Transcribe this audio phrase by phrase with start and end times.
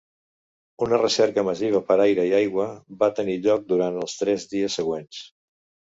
[0.85, 2.67] Una recerca massiva per aire i aigua
[3.03, 5.25] va tenir lloc durant els tres dies següents.